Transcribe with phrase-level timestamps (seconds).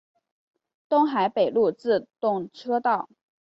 [0.89, 3.07] 东海北陆自动车道。